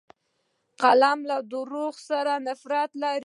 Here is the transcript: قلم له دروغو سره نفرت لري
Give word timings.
قلم 0.81 1.19
له 1.29 1.37
دروغو 1.51 2.01
سره 2.09 2.33
نفرت 2.47 2.91
لري 3.01 3.19